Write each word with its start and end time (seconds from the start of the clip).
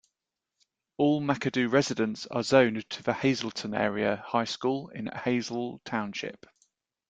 All 0.97 1.21
McAdoo 1.21 1.71
residents 1.71 2.25
are 2.25 2.41
zoned 2.41 2.89
to 2.89 3.03
the 3.03 3.13
Hazleton 3.13 3.75
Area 3.75 4.23
High 4.25 4.45
School 4.45 4.89
in 4.89 5.05
Hazle 5.05 5.79
Township. 5.85 6.43